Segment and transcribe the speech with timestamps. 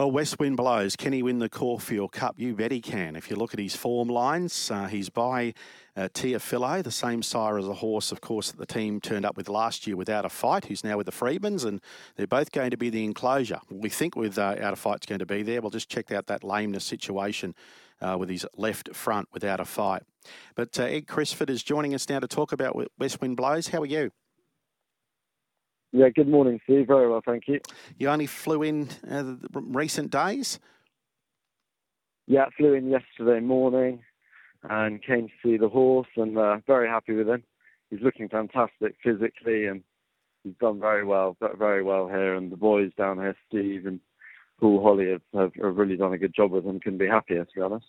[0.00, 0.96] Well, West Wind blows.
[0.96, 2.36] Can he win the Caulfield Cup?
[2.38, 3.16] You bet he can.
[3.16, 5.52] If you look at his form lines, uh, he's by
[5.94, 9.36] uh, Teofilo, the same sire as a horse, of course, that the team turned up
[9.36, 11.82] with last year without a fight, who's now with the Freedmans, and
[12.16, 13.60] they're both going to be the enclosure.
[13.68, 15.60] We think with uh, out of fight's going to be there.
[15.60, 17.54] We'll just check out that lameness situation
[18.00, 20.04] uh, with his left front without a fight.
[20.54, 23.68] But uh, Ed Crisford is joining us now to talk about West Wind blows.
[23.68, 24.12] How are you?
[25.92, 26.86] Yeah, good morning, Steve.
[26.86, 27.60] Very well, thank you.
[27.98, 30.60] You only flew in uh, recent days?
[32.26, 34.00] Yeah, flew in yesterday morning
[34.62, 37.42] and came to see the horse and uh, very happy with him.
[37.90, 39.82] He's looking fantastic physically and
[40.44, 42.34] he's done very well, very well here.
[42.34, 43.98] And the boys down here, Steve and
[44.60, 46.78] Paul Holly, have, have, have really done a good job with him.
[46.78, 47.86] Couldn't be happier, to be honest.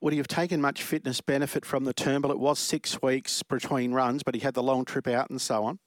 [0.00, 2.32] Would he have taken much fitness benefit from the Turnbull?
[2.32, 5.64] It was six weeks between runs, but he had the long trip out and so
[5.64, 5.78] on.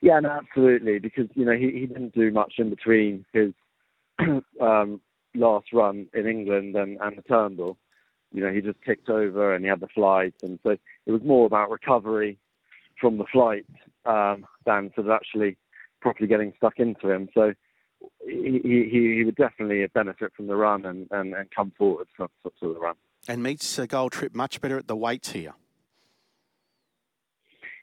[0.00, 0.98] Yeah, no, absolutely.
[0.98, 3.52] Because you know he, he didn't do much in between his
[4.60, 5.00] um,
[5.34, 7.76] last run in England and, and the Turnbull.
[8.32, 10.76] You know, he just kicked over and he had the flight, and so
[11.06, 12.38] it was more about recovery
[13.00, 13.64] from the flight
[14.04, 15.56] um, than sort of actually
[16.00, 17.28] properly getting stuck into him.
[17.32, 17.54] So
[18.26, 22.28] he, he, he would definitely benefit from the run and, and, and come forward for,
[22.42, 22.96] for the run.
[23.26, 25.54] And meets a gold trip much better at the weights here.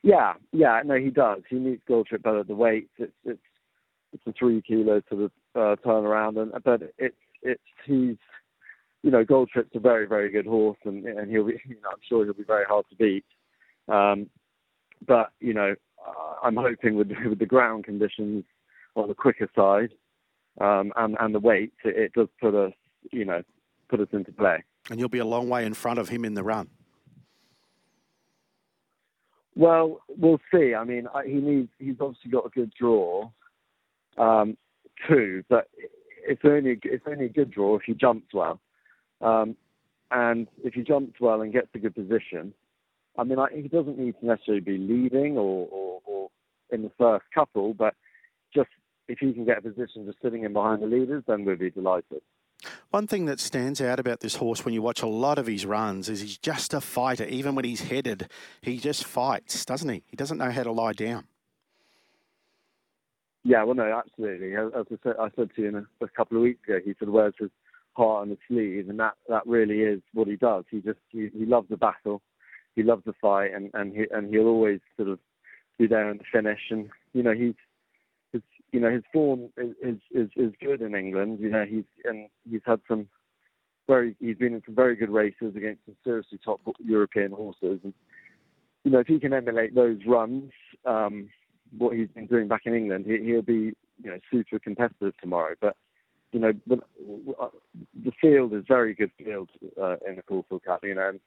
[0.05, 1.41] Yeah, yeah, no, he does.
[1.49, 2.91] He needs Gold Trip better the weights.
[2.99, 3.39] It's it's
[4.13, 8.17] it's a three kilo sort of uh, turnaround, and but it's it's he's
[9.01, 11.89] you know Gold Trip's a very very good horse, and and he'll be you know,
[11.89, 13.25] I'm sure he'll be very hard to beat.
[13.87, 14.29] Um,
[15.07, 15.73] but you know
[16.43, 18.43] I'm hoping with with the ground conditions
[18.95, 19.89] on the quicker side
[20.61, 22.73] um, and and the weight, it, it does put us
[23.11, 23.41] you know
[23.89, 24.63] put us into play.
[24.91, 26.69] And you'll be a long way in front of him in the run.
[29.55, 30.73] Well, we'll see.
[30.73, 31.69] I mean, he needs.
[31.79, 33.29] He's obviously got a good draw,
[34.17, 34.57] um,
[35.07, 35.43] too.
[35.49, 35.69] But
[36.27, 38.59] it's only it's only a good draw if he jumps well,
[39.21, 39.55] um,
[40.11, 42.53] and if he jumps well and gets a good position.
[43.17, 46.29] I mean, he doesn't need to necessarily be leading or, or, or
[46.69, 47.93] in the first couple, but
[48.53, 48.69] just
[49.07, 51.69] if he can get a position just sitting in behind the leaders, then we'd be
[51.69, 52.21] delighted.
[52.91, 55.65] One thing that stands out about this horse when you watch a lot of his
[55.65, 57.25] runs is he's just a fighter.
[57.25, 58.29] Even when he's headed,
[58.61, 60.03] he just fights, doesn't he?
[60.07, 61.25] He doesn't know how to lie down.
[63.43, 64.55] Yeah, well, no, absolutely.
[64.55, 67.09] As I said, I said to you a, a couple of weeks ago, he sort
[67.09, 67.51] of wears his
[67.93, 70.63] heart on his sleeve, and that, that really is what he does.
[70.71, 72.21] He just he, he loves the battle,
[72.75, 75.19] he loves the fight, and and he and he'll always sort of
[75.77, 76.59] be there in the finish.
[76.71, 77.53] And you know, he's
[78.75, 81.39] you know his form is, is is good in England.
[81.39, 83.07] You know he's and he's had some
[83.87, 87.79] very he's been in some very good races against some seriously top European horses.
[87.85, 87.93] And
[88.83, 90.51] you know if he can emulate those runs,
[90.85, 91.29] um,
[91.77, 93.71] what he's been doing back in England, he, he'll be
[94.03, 95.55] you know super competitive tomorrow.
[95.61, 95.77] But
[96.33, 96.81] you know the,
[98.03, 100.83] the field is very good field uh, in the Caulfield Cup.
[100.83, 101.21] You know and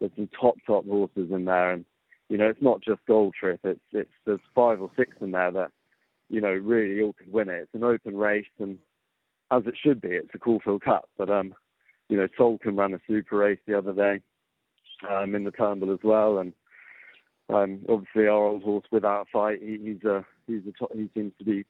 [0.00, 1.84] there's some top top horses in there, and
[2.28, 3.60] you know it's not just Gold Trip.
[3.62, 5.70] It's it's there's five or six in there that
[6.28, 7.62] you know, really all could win it.
[7.62, 8.78] It's an open race, and
[9.50, 11.08] as it should be, it's a Caulfield Cup.
[11.16, 11.54] But um,
[12.08, 14.20] you know, Soulcombe ran a super race the other day
[15.10, 16.52] um, in the Turnbull as well, and
[17.48, 21.08] um, obviously our old horse without a fight, he, he's a he's a top, he
[21.14, 21.64] seems to be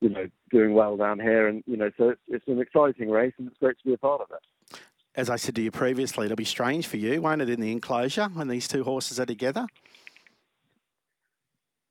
[0.00, 3.34] you know doing well down here, and you know, so it's, it's an exciting race,
[3.38, 4.78] and it's great to be a part of it.
[5.16, 7.70] As I said to you previously, it'll be strange for you, won't it, in the
[7.70, 9.66] enclosure when these two horses are together?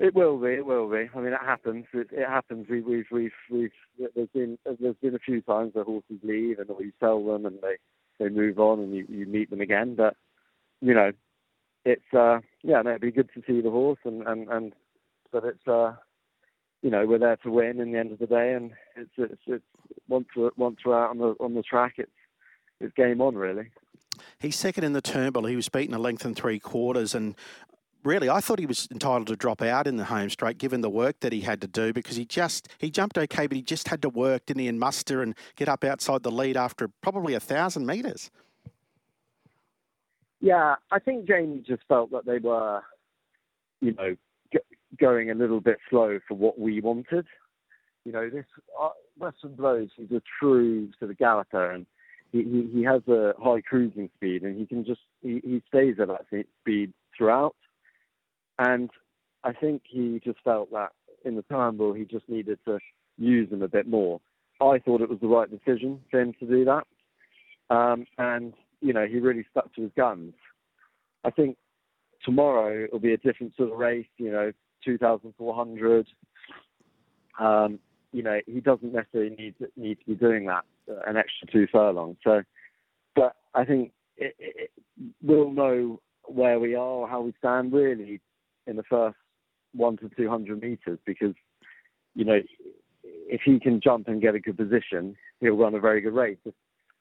[0.04, 0.50] It will be.
[0.50, 1.10] It will be.
[1.16, 1.86] I mean, it happens.
[1.94, 2.68] It, it happens.
[2.70, 3.72] We, we've, we've, we've.
[3.98, 7.46] There's been, there's been a few times where horses leave and or you sell them
[7.46, 7.78] and they,
[8.20, 9.96] they move on and you, you meet them again.
[9.96, 10.18] But,
[10.82, 11.14] you know,
[11.86, 14.74] it's, uh, yeah, no, it'd be good to see the horse and, and, and,
[15.32, 15.94] but it's, uh,
[16.82, 19.42] you know, we're there to win in the end of the day, and it's, it's,
[19.48, 19.64] it's
[20.10, 22.12] once we're, once we're out on the, on the track, it's,
[22.82, 23.70] it's game on really.
[24.38, 25.46] He's second in the Turnbull.
[25.46, 27.36] He was beaten a length and three quarters, and
[28.04, 30.90] really, I thought he was entitled to drop out in the home straight, given the
[30.90, 33.88] work that he had to do, because he just he jumped okay, but he just
[33.88, 37.34] had to work, didn't he, and muster and get up outside the lead after probably
[37.34, 38.30] a thousand metres.
[40.42, 42.82] Yeah, I think Jamie just felt that they were,
[43.80, 44.18] you know,
[44.52, 44.60] g-
[45.00, 47.26] going a little bit slow for what we wanted.
[48.04, 48.46] You know, this
[48.82, 49.90] uh, West Wind blows.
[49.98, 51.86] is a true sort of galloper, and
[52.34, 55.96] he, he, he has a high cruising speed, and he can just he, he stays
[56.02, 56.26] at that
[56.62, 57.56] speed throughout.
[58.60, 58.90] And
[59.44, 60.92] I think he just felt that
[61.26, 62.80] in the Turnbull he just needed to
[63.18, 64.20] use them a bit more.
[64.62, 66.86] I thought it was the right decision for him to do that.
[67.70, 70.34] Um, and, you know, he really stuck to his guns.
[71.24, 71.58] I think
[72.24, 74.52] tomorrow it'll be a different sort of race, you know,
[74.86, 76.08] 2,400.
[77.40, 77.80] Um,
[78.12, 81.48] you know, he doesn't necessarily need to, need to be doing that uh, an extra
[81.52, 82.18] two furlongs.
[82.24, 82.44] So,
[83.16, 84.72] but I think it, it,
[85.22, 88.22] we'll know where we are, how we stand really
[88.68, 89.18] in the first
[89.74, 91.34] one to two hundred meters because
[92.16, 92.40] you know
[93.04, 96.38] if he can jump and get a good position, he'll run a very good race.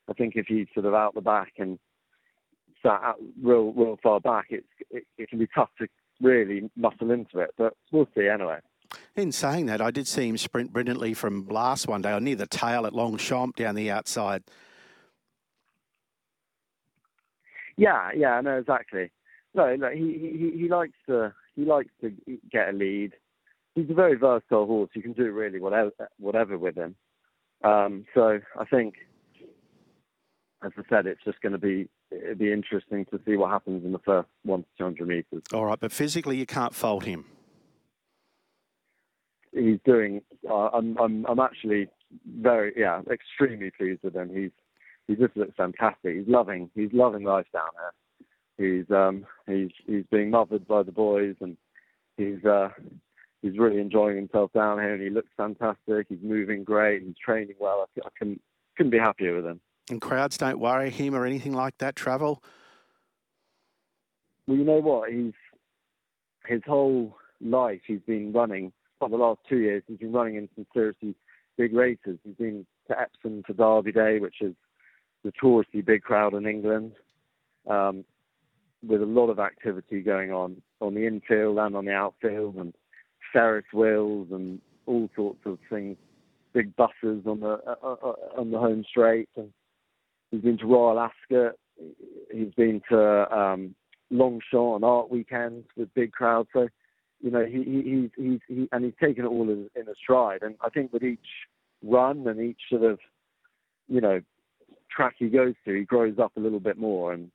[0.09, 1.79] I think if he's sort of out the back and
[2.83, 5.87] sat out real real far back, it's it, it can be tough to
[6.21, 7.51] really muscle into it.
[7.57, 8.59] But we'll see anyway.
[9.17, 12.37] In saying that, I did see him sprint brilliantly from last one day, or near
[12.37, 14.43] the tail at Longchamp down the outside.
[17.77, 19.11] Yeah, yeah, no, exactly.
[19.55, 22.13] No, no, he he he likes to he likes to
[22.51, 23.13] get a lead.
[23.75, 24.91] He's a very versatile horse.
[24.95, 26.95] You can do really whatever whatever with him.
[27.65, 28.95] Um, so I think,
[30.65, 33.85] as I said, it's just going to be it'd be interesting to see what happens
[33.85, 35.43] in the first one to two hundred meters.
[35.53, 37.25] All right, but physically you can't fault him.
[39.53, 40.23] He's doing.
[40.49, 41.89] Uh, I'm I'm I'm actually
[42.41, 44.31] very yeah extremely pleased with him.
[44.35, 44.51] He's
[45.09, 46.17] he just looks fantastic.
[46.17, 47.93] He's loving he's loving life down there
[48.63, 51.57] he's um, he's he's being mothered by the boys, and
[52.17, 52.69] he's uh,
[53.43, 56.07] he's really enjoying himself down here, and he looks fantastic.
[56.09, 57.03] He's moving great.
[57.03, 57.87] He's training well.
[57.97, 58.41] I, I couldn't
[58.77, 59.61] couldn't be happier with him.
[59.91, 61.97] And crowds don't worry him or anything like that.
[61.97, 62.43] Travel.
[64.47, 65.11] Well, you know what?
[65.11, 65.35] He's
[66.47, 68.73] his whole life he's been running.
[68.99, 71.17] For the last two years, he's been running in some seriously
[71.59, 72.19] big races.
[72.25, 74.55] He's been to Epsom for Derby Day, which is
[75.25, 76.93] the touristy big crowd in England.
[77.69, 78.05] Um,
[78.87, 82.75] with a lot of activity going on on the infield and on the outfield, and
[83.33, 85.97] Ferris wheels and all sorts of things.
[86.53, 89.51] Big buses on the uh, uh, on the home straight, and
[90.31, 91.55] he's been to Royal Ascot.
[92.31, 93.75] He's been to um,
[94.11, 96.51] Longchamp on Arc weekends with big crowds.
[96.53, 96.69] So,
[97.23, 99.95] you know, he, he, he's he's he, and he's taken it all in, in a
[99.95, 100.43] stride.
[100.43, 101.19] And I think with each
[101.83, 102.99] run and each sort of,
[103.89, 104.21] you know,
[104.95, 107.15] track he goes to, he grows up a little bit more.
[107.15, 107.31] And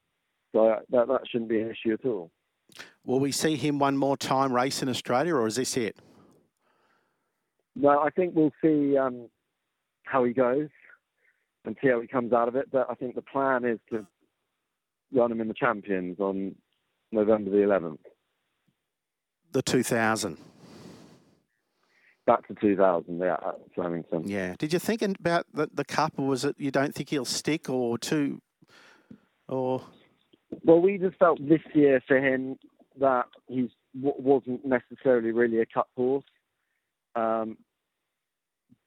[0.57, 2.31] so that, that shouldn't be an issue at all.
[3.05, 5.97] Will we see him one more time race in Australia, or is this it?
[7.75, 9.29] No, I think we'll see um,
[10.03, 10.69] how he goes
[11.63, 12.69] and see how he comes out of it.
[12.71, 14.05] But I think the plan is to
[15.13, 16.55] run him in the Champions on
[17.11, 17.99] November the 11th.
[19.51, 20.37] The 2000.
[22.25, 24.27] Back to 2000, yeah, at Flemington.
[24.27, 24.55] Yeah.
[24.57, 27.69] Did you think about the, the cup, or was it you don't think he'll stick,
[27.69, 28.41] or two,
[29.47, 29.81] or
[30.63, 32.57] well, we just felt this year for him
[32.99, 36.25] that he wasn't necessarily really a cup horse.
[37.15, 37.57] Um,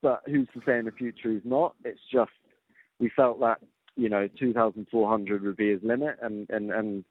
[0.03, 1.75] but who's to say in the future he's not?
[1.85, 2.31] It's just
[2.99, 3.59] we felt that
[3.97, 7.05] you know 2,400 would be his limit, and and and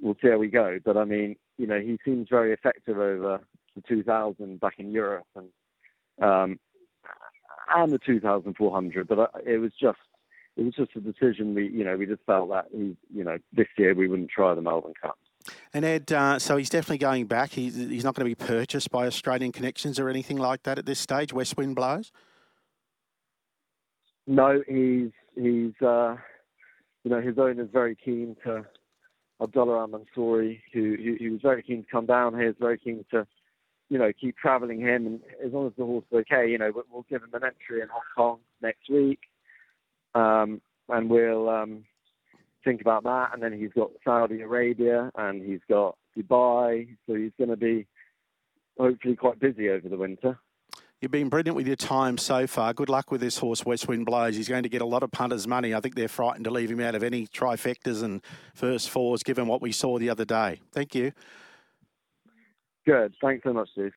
[0.00, 0.78] we'll see how we go.
[0.84, 3.40] But I mean, you know, he seems very effective over
[3.74, 5.48] the 2,000 back in Europe and
[6.22, 6.58] um,
[7.74, 9.08] and the 2,400.
[9.08, 9.98] But it was just
[10.56, 13.36] it was just a decision we, you know, we just felt that, he, you know,
[13.52, 15.18] this year we wouldn't try the Melbourne Cup.
[15.72, 17.52] And Ed, uh, so he's definitely going back.
[17.52, 20.86] He's, he's not going to be purchased by Australian connections or anything like that at
[20.86, 21.32] this stage.
[21.32, 22.10] West Wind blows.
[24.26, 26.16] No, he's he's uh,
[27.04, 28.66] you know his owner's very keen to
[29.40, 32.48] Abdullah Al Mansouri, who, who he was very keen to come down here.
[32.48, 33.24] Is very keen to
[33.88, 36.72] you know keep travelling him, and as long as the horse is okay, you know
[36.90, 39.20] we'll give him an entry in Hong Kong next week
[40.16, 41.84] um, and we'll um,
[42.64, 43.30] think about that.
[43.32, 47.86] And then he's got Saudi Arabia and he's got Dubai, so he's going to be
[48.78, 50.38] hopefully quite busy over the winter.
[51.02, 52.72] You've been brilliant with your time so far.
[52.72, 54.34] Good luck with this horse, West Wind Blows.
[54.34, 55.74] He's going to get a lot of punters' money.
[55.74, 58.22] I think they're frightened to leave him out of any trifectas and
[58.54, 60.60] first fours, given what we saw the other day.
[60.72, 61.12] Thank you.
[62.86, 63.14] Good.
[63.20, 63.92] Thanks so much, Steve.